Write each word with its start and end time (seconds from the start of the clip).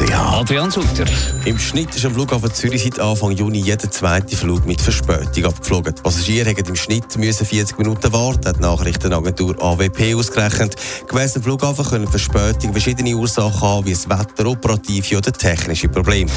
Adrian 0.00 0.72
Sutter. 0.72 1.04
Im 1.44 1.56
Schnitt 1.56 1.94
ist 1.94 2.04
am 2.04 2.14
Flughafen 2.14 2.52
Zürich 2.52 2.82
seit 2.82 2.98
Anfang 2.98 3.30
Juni 3.30 3.60
jeder 3.60 3.88
zweite 3.88 4.36
Flug 4.36 4.66
mit 4.66 4.80
Verspätung 4.80 5.44
abgeflogen. 5.44 5.94
Die 5.94 6.02
Passagiere 6.02 6.50
haben 6.50 6.66
im 6.66 6.74
Schnitt 6.74 7.16
müssen 7.16 7.46
40 7.46 7.78
Minuten 7.78 8.12
warten, 8.12 8.48
hat 8.48 8.56
die 8.56 8.62
Nachrichtenagentur 8.62 9.62
AWP 9.62 10.16
ausgerechnet. 10.16 10.74
Gemäss 11.06 11.34
dem 11.34 11.44
Flughafen 11.44 11.84
können 11.84 12.08
Verspätungen 12.08 12.72
verschiedene 12.72 13.14
Ursachen 13.14 13.60
haben, 13.60 13.86
wie 13.86 13.92
das 13.92 14.08
Wetter, 14.08 14.46
operative 14.46 15.16
oder 15.16 15.30
technische 15.30 15.88
Probleme. 15.88 16.30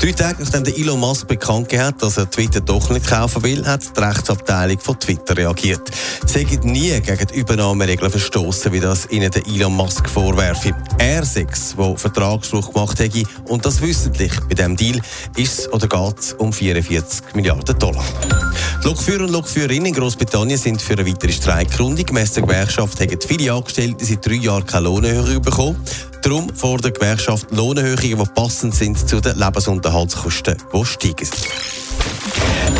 Drei 0.00 0.12
Tage 0.12 0.42
nachdem 0.42 0.64
der 0.64 0.76
Elon 0.76 1.00
Musk 1.00 1.28
bekannt 1.28 1.72
hat, 1.72 2.02
dass 2.02 2.18
er 2.18 2.30
Twitter 2.30 2.60
doch 2.60 2.90
nicht 2.90 3.06
kaufen 3.06 3.42
will, 3.42 3.64
hat 3.64 3.96
die 3.96 4.00
Rechtsabteilung 4.00 4.78
von 4.78 5.00
Twitter 5.00 5.34
reagiert. 5.34 5.90
Sie 6.26 6.44
haben 6.44 6.72
nie 6.72 7.00
gegen 7.00 7.26
die 7.26 7.38
Übernahmeregeln 7.38 8.10
verstoßen, 8.10 8.70
wie 8.72 8.80
das 8.80 9.08
ihnen 9.10 9.30
der 9.30 9.46
Elon 9.46 9.74
Musk 9.74 10.06
vorwerfe. 10.10 10.72
Er 10.98 11.24
sechs, 11.24 11.74
der 11.78 11.96
Vertragsbruch 11.96 12.73
gemacht 12.74 12.98
hätte, 12.98 13.22
und 13.48 13.64
das 13.64 13.80
wissentlich. 13.80 14.32
Bei 14.48 14.54
diesem 14.54 14.76
Deal 14.76 15.00
ist 15.36 15.58
es 15.60 15.72
oder 15.72 15.86
geht 15.86 16.18
es 16.18 16.32
um 16.34 16.52
44 16.52 17.34
Milliarden 17.34 17.78
Dollar. 17.78 18.04
Lokführer 18.82 19.24
und 19.24 19.30
Lokführerinnen 19.30 19.86
in 19.86 19.94
Großbritannien 19.94 20.58
sind 20.58 20.82
für 20.82 20.94
eine 20.94 21.06
weitere 21.06 21.32
Streikrunde. 21.32 22.04
Gemäss 22.04 22.32
der 22.32 22.42
Gewerkschaft 22.42 23.00
haben 23.00 23.18
viele 23.26 23.52
Angestellte 23.52 24.04
seit 24.04 24.26
drei 24.26 24.34
Jahren 24.34 24.66
keine 24.66 24.84
Lohnerhöhung 24.84 25.42
bekommen. 25.42 25.76
Darum 26.22 26.54
fordert 26.54 26.96
die 26.96 27.00
Gewerkschaft 27.00 27.50
Lohnerhöhungen, 27.50 28.18
die 28.18 28.30
passend 28.34 28.74
sind 28.74 29.08
zu 29.08 29.20
den 29.20 29.38
Lebensunterhaltskosten, 29.38 30.56
die 30.72 30.84
steigen. 30.84 31.28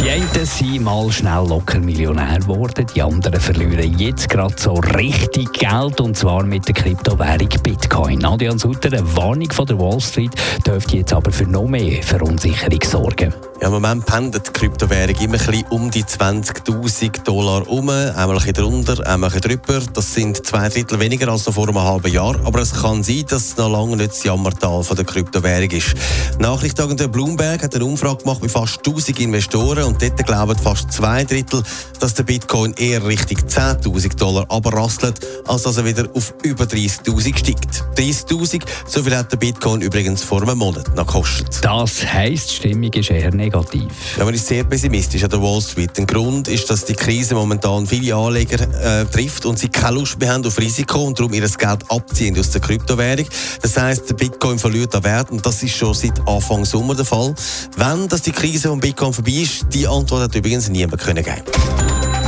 Die 0.01 0.11
einen 0.11 0.47
sind 0.47 0.83
mal 0.83 1.11
schnell 1.11 1.47
locker 1.49 1.79
Millionär 1.79 2.39
geworden, 2.39 2.87
die 2.95 3.01
anderen 3.01 3.41
verlieren 3.41 3.99
jetzt 3.99 4.29
gerade 4.29 4.55
so 4.59 4.75
richtig 4.75 5.53
Geld 5.53 6.01
und 6.01 6.17
zwar 6.17 6.43
mit 6.43 6.67
der 6.69 6.75
Kryptowährung 6.75 7.49
Bitcoin. 7.63 8.19
Nadja 8.19 8.59
Sutter, 8.59 8.93
eine 8.93 9.17
Warnung 9.17 9.51
von 9.51 9.67
der 9.67 9.79
Wall 9.79 10.01
Street 10.01 10.33
dürfte 10.67 10.99
jetzt 10.99 11.13
aber 11.13 11.33
für 11.33 11.45
noch 11.45 11.67
mehr 11.67 12.03
Verunsicherung 12.03 12.83
sorgen. 12.85 13.33
Ja, 13.61 13.69
Im 13.69 13.75
Moment 13.75 14.05
pendelt 14.05 14.49
die 14.49 14.53
Kryptowährung 14.53 15.17
immer 15.21 15.39
ein 15.49 15.65
um 15.71 15.91
die 15.91 16.05
20.000 16.05 17.23
Dollar 17.23 17.67
um, 17.69 17.89
einmal 17.89 18.39
ein 18.39 18.53
drunter, 18.53 19.07
einmal 19.07 19.33
ein 19.33 19.41
drüber. 19.41 19.81
Das 19.95 20.13
sind 20.13 20.45
zwei 20.45 20.69
Drittel 20.69 21.01
weniger 21.01 21.29
als 21.29 21.47
noch 21.47 21.55
vor 21.55 21.69
einem 21.69 21.81
halben 21.81 22.13
Jahr, 22.13 22.37
aber 22.45 22.61
es 22.61 22.75
kann 22.75 23.03
sein, 23.03 23.25
dass 23.29 23.47
es 23.47 23.57
noch 23.57 23.71
lange 23.71 23.97
nicht 23.97 24.11
das 24.11 24.25
Jammertal 24.25 24.83
von 24.83 24.97
der 24.97 25.07
Kryptowährung 25.07 25.71
ist. 25.71 25.95
Nachrichtenagentur 26.39 27.09
Bloomberg 27.09 27.63
hat 27.63 27.75
eine 27.75 27.85
Umfrage 27.85 28.19
gemacht 28.19 28.43
mit 28.43 28.51
fast 28.51 28.79
1000 28.79 29.21
Investoren 29.21 29.44
und 29.53 30.01
dort 30.01 30.27
glauben 30.27 30.57
fast 30.59 30.93
zwei 30.93 31.25
Drittel, 31.25 31.63
dass 32.01 32.15
der 32.15 32.23
Bitcoin 32.23 32.73
eher 32.75 33.05
Richtung 33.07 33.39
10.000 33.39 34.17
Dollar 34.17 34.47
abrasselt, 34.49 35.21
als 35.47 35.63
dass 35.63 35.77
er 35.77 35.85
wieder 35.85 36.09
auf 36.15 36.35
über 36.43 36.65
30.000 36.65 37.39
steigt. 37.39 37.85
30.000, 37.97 38.63
so 38.87 39.03
viel 39.03 39.17
hat 39.17 39.31
der 39.33 39.37
Bitcoin 39.37 39.81
übrigens 39.81 40.23
vor 40.23 40.43
einem 40.43 40.59
Monat 40.59 40.95
noch 40.97 41.07
gekostet. 41.07 41.59
Das 41.63 42.05
heisst, 42.05 42.51
die 42.51 42.55
Stimmung 42.55 42.93
ist 42.93 43.11
eher 43.11 43.35
negativ. 43.35 44.17
Ja, 44.17 44.25
man 44.25 44.35
ist 44.35 44.47
sehr 44.47 44.65
pessimistisch 44.65 45.23
an 45.23 45.31
der 45.31 45.43
Wall 45.43 45.61
Street. 45.61 45.97
Der 45.97 46.07
Grund 46.07 46.49
ist, 46.49 46.71
dass 46.71 46.85
die 46.85 46.95
Krise 46.95 47.35
momentan 47.35 47.87
viele 47.87 48.15
Anleger 48.15 48.61
äh, 48.61 49.05
trifft 49.05 49.47
und 49.47 49.59
sie 49.59 49.69
keine 49.69 49.97
Lust 49.97 50.19
mehr 50.19 50.33
haben 50.33 50.47
auf 50.47 50.59
Risiko 50.59 51.05
und 51.05 51.19
darum 51.19 51.33
ihr 51.35 51.49
Geld 51.49 51.91
abziehen 51.91 52.39
aus 52.39 52.51
der 52.51 52.61
Kryptowährung. 52.61 53.27
Das 53.63 53.77
heisst, 53.77 54.09
der 54.09 54.15
Bitcoin 54.15 54.59
verliert 54.59 54.95
an 54.95 55.05
Wert 55.05 55.31
und 55.31 55.45
das 55.45 55.63
ist 55.63 55.77
schon 55.77 55.95
seit 55.95 56.19
Anfang 56.27 56.65
Sommer 56.65 56.95
der 56.95 57.05
Fall. 57.05 57.35
Wenn 57.77 58.09
dass 58.09 58.23
die 58.23 58.33
Krise 58.33 58.69
von 58.69 58.81
Bitcoin 58.81 59.13
vorbei 59.25 59.43
ist, 59.43 59.67
die 59.73 59.87
Antwort 59.87 60.23
hat 60.23 60.35
übrigens 60.35 60.69
niemand 60.69 61.01
können 61.01 61.25
geben. 61.25 61.43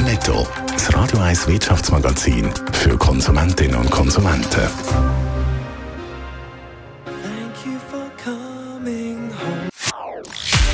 Netto. 0.04 0.46
Das 0.72 0.94
Radio 0.94 1.18
1 1.18 1.46
Wirtschaftsmagazin 1.46 2.50
für 2.72 2.96
Konsumentinnen 2.96 3.76
und 3.76 3.90
Konsumenten. 3.90 4.62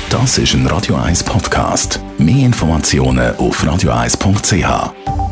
Das 0.09 0.37
ist 0.37 0.53
ein 0.53 0.67
Radio 0.67 0.95
1 0.95 1.23
Podcast. 1.23 1.99
Mehr 2.17 2.45
Informationen 2.45 3.35
auf 3.37 3.63
radio1.ch. 3.63 5.22